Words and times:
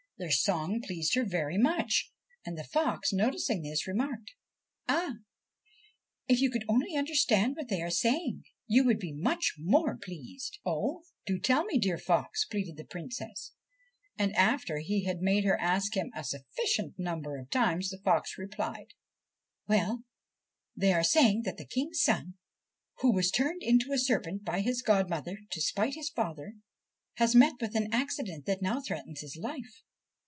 Their 0.17 0.29
song 0.29 0.81
pleased 0.85 1.15
her 1.15 1.25
very 1.25 1.57
much, 1.57 2.11
and 2.45 2.55
the 2.55 2.63
fox, 2.63 3.11
noticing 3.11 3.63
this, 3.63 3.87
remarked:' 3.87 4.33
Ah, 4.87 5.13
if 6.27 6.39
you 6.39 6.51
could 6.51 6.63
only 6.69 6.95
understand 6.95 7.55
what 7.55 7.69
they 7.69 7.81
are 7.81 7.89
saying 7.89 8.43
you 8.67 8.83
would 8.85 8.99
be 8.99 9.13
much 9.13 9.55
more 9.57 9.97
pleased.'' 9.97 10.59
Oh, 10.63 11.01
do 11.25 11.39
tell 11.39 11.63
me, 11.65 11.79
dear 11.79 11.97
fox,' 11.97 12.45
pleaded 12.45 12.77
the 12.77 12.85
Princess; 12.85 13.53
and, 14.15 14.31
after 14.35 14.77
he 14.77 15.05
had 15.05 15.23
made 15.23 15.43
her 15.43 15.59
ask 15.59 15.97
him 15.97 16.11
a 16.13 16.23
sufficient 16.23 16.99
number 16.99 17.39
of 17.39 17.49
times, 17.49 17.89
the 17.89 17.97
fox 17.97 18.37
replied:' 18.37 18.93
Well, 19.67 20.03
they 20.75 20.93
are 20.93 21.03
saying 21.03 21.41
that 21.45 21.57
the 21.57 21.65
King's 21.65 21.99
son, 21.99 22.35
who 22.99 23.11
was 23.11 23.31
turned 23.31 23.63
into 23.63 23.91
a 23.91 23.97
serpent 23.97 24.43
by 24.45 24.59
his 24.59 24.83
godmother 24.83 25.39
to 25.49 25.59
spite 25.61 25.95
his 25.95 26.09
father, 26.11 26.53
has 27.15 27.33
met 27.33 27.55
with 27.59 27.75
an 27.75 27.91
accident 27.91 28.45
that 28.45 28.61
now 28.61 28.79
threatens 28.85 29.21
his 29.21 29.35
life. 29.35 29.81